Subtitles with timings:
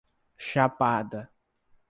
[0.47, 1.29] Chapada